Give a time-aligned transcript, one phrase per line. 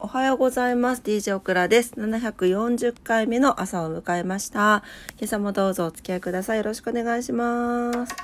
[0.00, 1.02] おはようございます。
[1.02, 1.94] DJ オクラです。
[1.94, 4.84] 740回目の朝を迎えました。
[5.18, 6.58] 今朝もどうぞお付き合いください。
[6.58, 8.14] よろしくお願いします。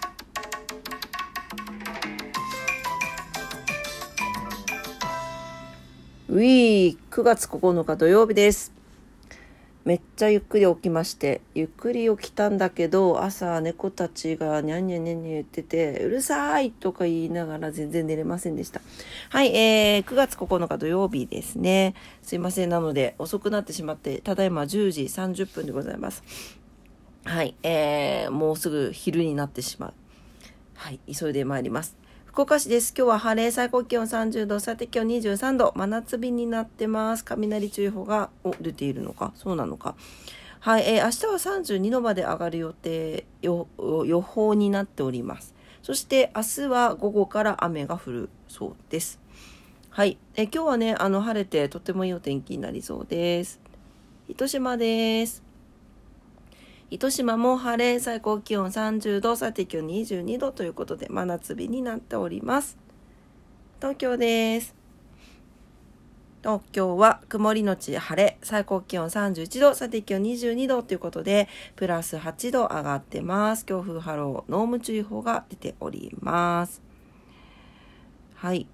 [6.28, 8.83] ウィー9月9日土曜日です。
[9.84, 18.80] めっちゃゆっくり起きまして、ゆっくり起きたんだけど、朝猫たちがニャンニャンニャンニャン言ってて、うるさいとか言いながら全然寝れませんでした。
[19.28, 21.94] はい、えー、9月9日土曜日ですね。
[22.22, 22.70] すいません。
[22.70, 26.22] なので、遅くなってしまって、ただいま10時30分でございます。
[27.26, 29.94] はい、えー、もうすぐ昼になってしまう。
[30.76, 32.03] はい、急いで参ります。
[32.34, 32.92] 福岡市です。
[32.98, 37.24] 今日は晴れ、最高気温30度、最低気温23度、真夏日になってます。
[37.24, 39.94] 雷注意報がお出ているのか、そうなのか。
[40.58, 45.54] はい、えー、明日は32度まで上がる予定、予報になっております。
[45.80, 49.20] そして明日は午後から雨が降るそうです。
[49.90, 53.60] はい、えー今日はね、あの晴れてとてもいいお天気になりそうです。
[54.28, 55.43] 糸島です。
[56.90, 62.76] 糸島も晴れ、最高気温30度、最低気温22度ということで、真夏日になっております。
[63.78, 64.74] 東京です。
[66.42, 73.64] 東京は曇りのち晴れ、最高気温31度、最低気温22度ということで、プラス8度上がってます。
[73.64, 76.82] 強風波浪、濃霧注意報が出ております。
[78.34, 78.68] はい。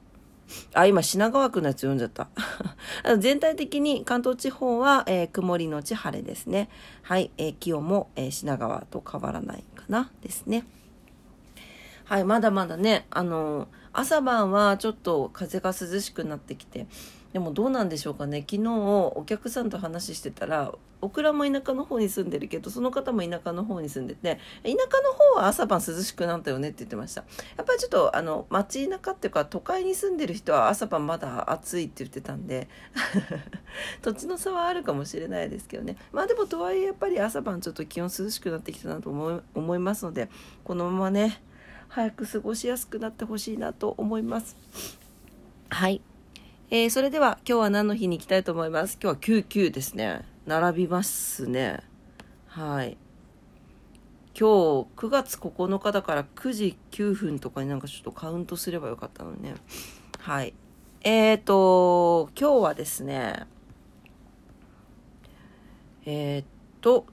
[0.75, 2.29] あ、今、品川区のやつ読んじゃった。
[3.19, 6.69] 全体的に関東地方は、えー曇りのち晴れですね。
[7.03, 7.31] はい。
[7.37, 10.65] えー気温も、えー品川と変わらないかなですね。
[12.05, 12.25] はい。
[12.25, 16.87] まだまだね、あのー朝晩はちょっと風が涼しくなってきて、
[17.33, 18.41] でもどうなんでしょうかね。
[18.41, 27.25] 昨日お客さんと話してたら、オクラも田舎の方に住んでるけど、その方も田舎の方に住んでて、田舎の方は朝晩涼しくなったよねって言ってました。
[27.57, 32.69] やっぱりちょっとあの街田舎っていうか都会に住んでる人は朝晩まだ暑いって言ってたんで
[34.03, 40.29] 土地の差はあるかもしれないですけどねまあでもとはいえやっぱり朝晩ちょっと気温涼しくなってきたなと思い思いますので
[40.65, 41.43] このままね
[41.89, 44.57] 早く過ごしやすくなってほしいなと思います
[45.71, 46.01] はい、
[46.73, 48.97] えーそれでは今日は何の日に行きたいと思います？
[49.03, 51.81] 今日は99ですね並びますね
[52.47, 52.97] はい
[54.39, 59.55] 今日9月9日だから9時9分とかになんかちょっとカウントすればよかったのね。
[60.21, 60.55] はい。
[61.03, 63.47] えーと、今日はですね、
[66.07, 66.45] えー
[66.81, 67.07] と、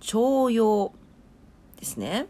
[0.00, 0.92] 徴用
[1.78, 2.26] ですね。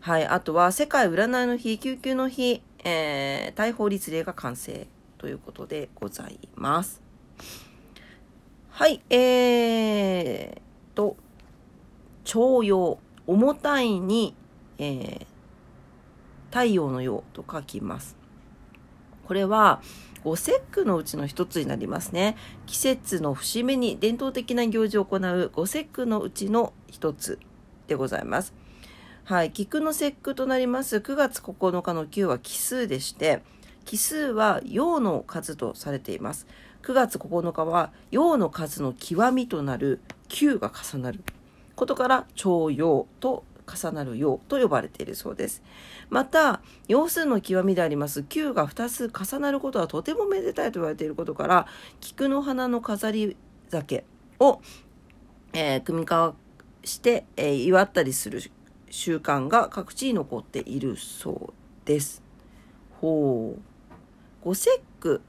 [0.00, 0.26] はい。
[0.26, 4.86] あとは世界占いの日、救急の日、えー、大法律令が完成
[5.20, 7.02] ということでございます。
[8.70, 9.02] はい。
[9.10, 10.60] えー
[10.96, 11.16] と、
[12.24, 12.98] 徴用。
[13.26, 14.34] 重たいに、
[14.78, 15.26] えー
[16.50, 18.16] 太陽のようと書きます。
[19.26, 19.80] これは
[20.24, 22.36] 五節句のうちの一つになりますね。
[22.66, 27.38] 季節の節目に伝統的な行事を行う五節句のうちの一つ
[27.86, 28.52] でございます。
[29.24, 33.42] はい、菊の節句となります9月9日の9は奇数でして、
[33.84, 36.46] 奇数は陽の数とされています。
[36.82, 41.22] 9月9日は陽の数の極みとなる9が重なる
[41.74, 45.62] ことから徴陽と重なる陽と呼ばれているそうです。
[46.08, 51.66] また、陽数の極みであります9が2つ重なることはとてもめでたいと言われていることから、
[52.00, 53.36] 菊の花の飾り
[53.70, 54.04] 酒
[54.40, 54.60] を、
[55.52, 56.34] えー組み交わ
[56.84, 58.42] して、えー祝ったりする
[58.90, 62.22] 習慣が各地に残っているそうです。
[63.00, 63.69] ほう。
[64.42, 65.20] 五節句。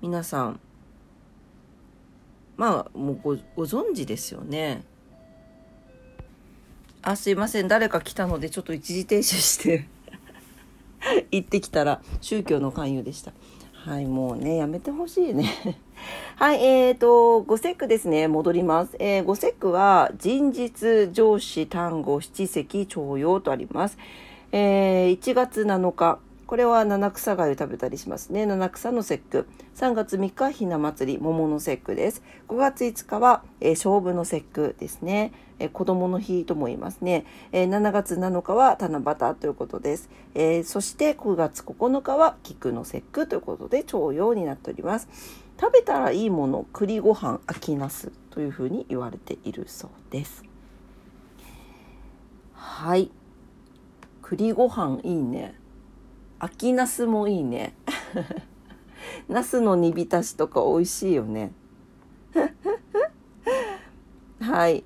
[0.00, 0.60] 皆さん、
[2.56, 4.82] まあ、もうごご存知ですよね。
[7.02, 7.68] あ、すいません。
[7.68, 9.86] 誰か来たので、ちょっと一時停止して
[11.30, 13.32] 行ってきたら、宗教の勧誘でした。
[13.74, 15.78] はい、もうね、やめてほしいね。
[16.36, 18.26] はい、えーと、五節句ですね。
[18.26, 18.96] 戻ります。
[18.98, 23.98] えー、五節句は、人日、上司、単語、七石、徴用とあります。
[24.52, 26.20] えー、1月7日。
[26.48, 28.46] これは七草貝を食べたりしますね。
[28.46, 29.46] 七草の節句。
[29.76, 32.22] 3月3日は、ひな祭り、桃の節句です。
[32.48, 35.32] 5月5日は、えー勝負の節句ですね。
[35.58, 37.26] えー子供の日とも言いますね。
[37.52, 40.08] えー7月7日は七夕ということです。
[40.34, 45.06] えーそして9月9日は菊の節句ということで、徴用になっております。
[45.60, 50.42] 食べたらいいもの、栗ご飯、秋ナスというふうに言われているそうです。
[52.54, 53.10] はい。
[54.22, 55.57] 栗ご飯いいね。
[56.40, 57.74] 秋ナスもいいね。
[59.28, 61.52] ナスの煮浸しとか美味しいよね。
[64.40, 64.84] はい。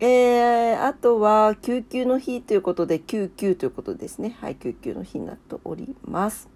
[0.00, 4.36] えー、あとは、救急の日ということで、救急ということですね。
[4.40, 6.48] はい、救急の日になっております。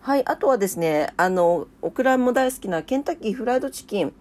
[0.00, 4.14] はい、あとはですね、あの、オクラも大好きなケンタッキーフライドチキン、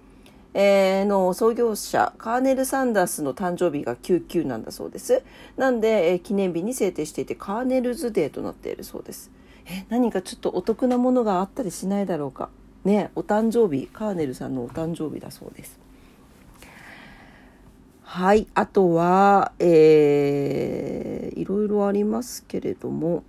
[0.60, 5.22] えー、の創業者、カーネル・サンダースの誕生日が99なんだそうです。
[5.56, 9.30] なんで、えー、記念日に制定していて、カーネルズデーとなっているそうです。
[9.68, 12.50] え、何かちょっとお得なものがあったりしないだろうか。
[12.86, 15.80] ね、お誕生日、カーネルさんのお誕生日だそうです。
[18.02, 23.24] はい、あとは、えー、いろいろありますけれども、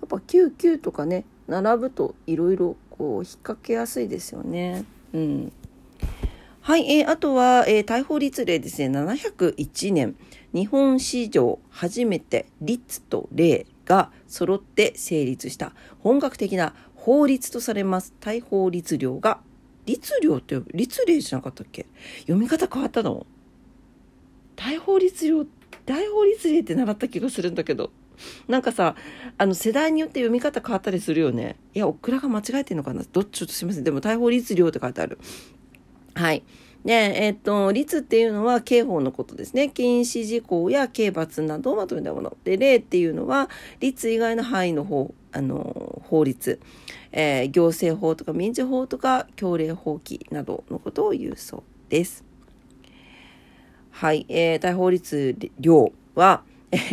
[0.00, 4.84] やっぱ99とかね、並ぶといろいろこう引っ掛けやすいですよね。
[5.12, 5.52] うん。
[6.60, 10.14] はい、えー、あとは、えー、大法律令ですね、701年、
[10.54, 15.72] 日本史上初めて律と令が揃って成立した。
[15.98, 18.14] 本格的な法律とされます。
[18.20, 19.40] 大法律令が
[19.84, 21.86] 律令って律令じゃなかったっけ？
[22.20, 23.26] 読み方変わったの？
[24.54, 25.44] 大法律令
[25.86, 27.90] 大法律令って習った気がするんだけど。
[28.48, 28.96] なんかさ
[29.38, 31.56] あの世代によって読み方変わったりするよね。
[31.74, 33.02] いやオクラが間違えてんのかな？
[33.12, 33.38] どっち？
[33.38, 33.84] ちょっとすいません。
[33.84, 35.18] でも大法律令って書いてある。
[36.14, 36.42] はい。
[36.84, 39.68] で、えっ、と、律っていうのは刑法のことですね。
[39.68, 42.36] 禁止事項や刑罰などをまとめたもの。
[42.42, 43.48] で、例っていうのは、
[43.78, 46.58] 律以外の範囲の法、あの、法律、
[47.12, 52.24] えー、行政法とか民事法とか協令法規などのことを言うそうです。
[53.90, 56.42] はい、えー、大法律令は、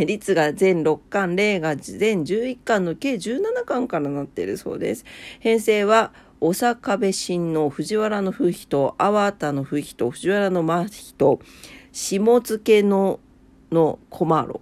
[0.06, 5.06] 律が全6巻、例が全11巻の計17巻からなっているそうです。
[5.40, 6.12] 編成は、
[6.42, 11.40] 大阪部新の藤原の不人、阿波田の不人、藤原の真人、
[11.92, 13.20] 下付の
[13.72, 14.62] の駒路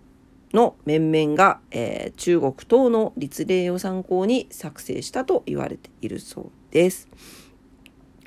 [0.53, 7.07] の面々が、えー、中国等の律令を参考に作成したと言われているそうです。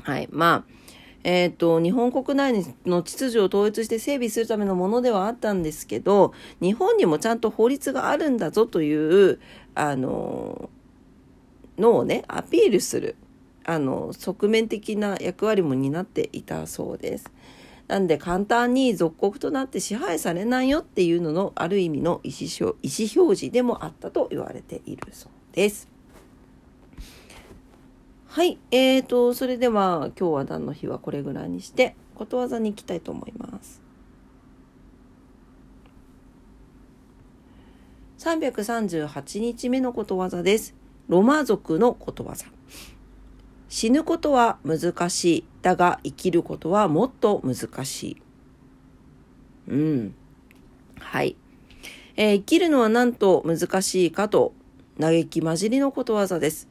[0.02, 0.28] はい。
[0.30, 0.79] まあ、
[1.22, 2.52] えっ、ー、と、日本国内
[2.86, 9.40] の秩序を統一して整備するためのものではあったんですけど、日本にもちゃんと法律があるんだぞという、
[9.74, 10.70] あの、
[11.78, 13.16] のをね、アピールする
[13.64, 17.30] あの側面的な役割も担っていたそうです。
[17.88, 25.89] なんで簡単に属国となって支配されないよっていうののある意味の意思表示でもあったと言われているそうです。
[28.32, 28.60] はい。
[28.70, 33.82] えーと、それでは今日は何の日はこれぐらいにしてことわざに行きたいと思います。
[38.20, 40.76] 338日目のことわざです。
[41.08, 42.46] ロマ族のことわざ。
[43.68, 45.44] 死ぬことは難しい。
[45.62, 48.22] だが生きることはもっと難しい。
[49.66, 50.14] うん。
[51.00, 51.34] はい。
[52.14, 54.52] えー、生きるのはなんと難しいかと、
[55.00, 56.68] 嘆き混じりのことわざです。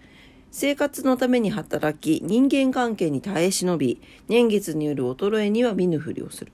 [0.52, 6.52] 生活のために働き、人間関係に耐え忍び、年月による衰えには見ぬふりをする。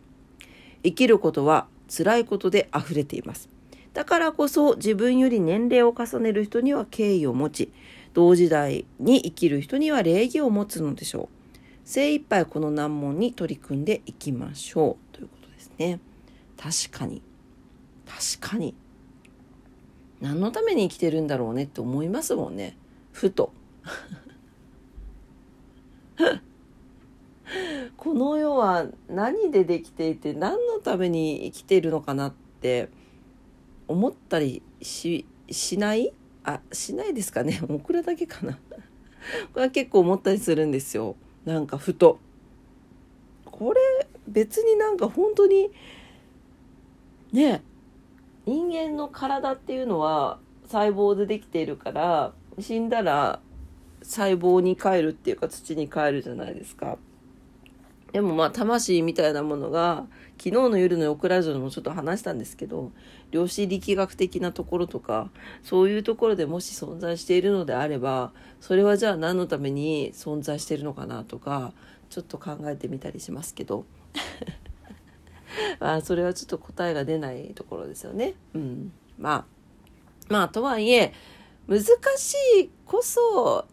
[0.83, 3.49] 生きることは辛いことで溢れています。
[3.93, 7.71] だからこそ自分より年齢を重ねる人には敬意を持ち、
[8.13, 11.57] 同時代に生きる人には礼儀を持つのでしょう。
[11.85, 15.99] 精一杯この難問に取り組んでいきましょうということですね。
[16.57, 17.21] 確かに。
[18.05, 18.75] 確かに。
[20.19, 22.75] 何のために生きてるんだろうねって思いますもんね。
[23.11, 23.53] ふと。
[27.97, 32.89] この世は何でできていて何のために生きているのかなって
[33.87, 35.25] 思ったりし
[35.77, 36.13] ない？
[36.43, 37.59] あしないですかね。
[37.67, 38.53] オクラだけかな。
[39.53, 41.15] これは結構思ったりするんですよ。
[41.43, 42.19] なんかふと。
[43.45, 43.81] これ
[44.27, 45.71] 別になんか本当に
[47.31, 47.63] ね
[48.45, 53.39] 人間の体っていうのは細胞でできているから死んだら
[54.05, 56.97] 細胞に帰るっていうか土に帰るじゃないですか。
[58.11, 60.05] でもまあ魂みたいなものが
[60.37, 62.93] 昨日の夜のオクラジオでもちょっと話したんですけど
[63.31, 65.29] 量子力学的なところとか
[65.63, 68.31] そういうところでもし存在しているのであれば
[68.61, 71.73] それはじゃあ何のために存在してるのかなとか
[72.09, 73.85] ちょっと考えてみたりしますけど
[75.81, 78.35] まあそれはちょっと答えが出ないところですよね。
[78.53, 79.45] うん、まあ
[80.29, 81.11] まあとはいえ
[81.67, 83.65] 難しいこそ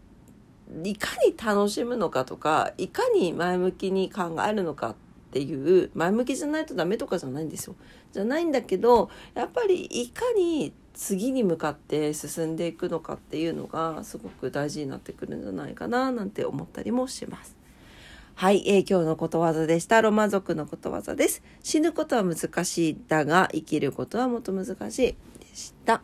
[0.84, 4.94] いかに楽しむのかとかいかに前向きに考えるのかっ
[5.32, 7.74] ていう前向きじゃないとダメとかじゃないんですよ。
[8.12, 17.56] じゃないんだけどやっぱりいかに次に向かって進んでいくのかっていうのがすごく大事になってくるんじゃないかななんて思ったりもします。
[18.34, 20.02] はい、えー、今日のことわざでした。
[20.02, 21.42] ロマ族のことわざです。
[21.62, 22.96] 死ぬことは難しい。
[23.06, 25.14] だが、生きることはもっと難しい。
[25.38, 26.02] でした。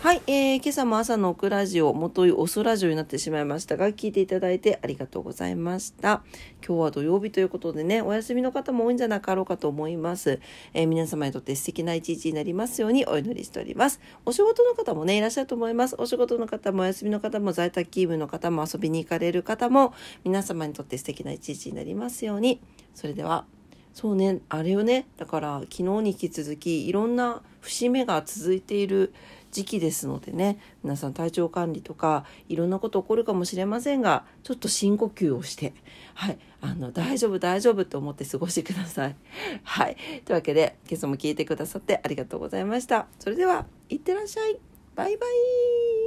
[0.00, 6.24] はい、えー、今朝も朝のオクラジオ、もといオスラジオになってしまいましたが、聞いていただいてありがとうございました。
[6.66, 10.40] 今日は土曜日ということでね、お休みの方も多いんじゃなかろうかと思います。
[10.74, 14.00] えー、皆様にとって素敵な一日になりますようにお祈りしております。
[14.24, 15.94] お仕事の方もね、いらっしゃると思います。
[15.98, 19.94] お仕事の方もお休みの方も在宅勤務の方も遊びに行かれる方も、
[20.24, 22.60] 皆様にとって素敵な一日になりますように。
[22.94, 23.46] それでは、
[23.92, 25.06] そうね、あれよね。
[25.16, 29.12] だから昨日に引き続きいろんな節目が続いている
[29.52, 35.74] 時期ですのでね皆さん体調管理とかいろんなこと起こるかもしれませんがちょっと深呼吸をして
[36.14, 39.16] はいあの大丈夫大丈夫と思って過ごしてください。
[39.62, 43.06] はいというわけで今朝も聞いてくださってありがとうございました。
[43.18, 44.58] それではいってらっしゃい
[44.94, 46.01] バイバイ